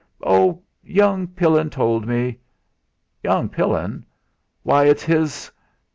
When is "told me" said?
1.69-2.39